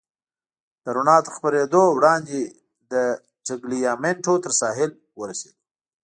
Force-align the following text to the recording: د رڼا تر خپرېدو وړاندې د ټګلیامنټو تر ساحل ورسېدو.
د 0.83 0.85
رڼا 0.95 1.17
تر 1.25 1.31
خپرېدو 1.37 1.83
وړاندې 1.97 2.39
د 2.91 2.93
ټګلیامنټو 3.45 4.33
تر 4.43 4.51
ساحل 4.61 4.91
ورسېدو. 5.21 5.59